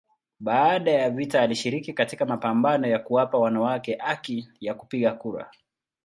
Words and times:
Baada 0.39 0.91
ya 0.91 1.09
vita 1.09 1.41
alishiriki 1.41 1.93
katika 1.93 2.25
mapambano 2.25 2.87
ya 2.87 2.99
kuwapa 2.99 3.37
wanawake 3.37 3.95
haki 3.95 4.49
ya 4.59 4.73
kupiga 4.73 5.13
kura. 5.13 5.51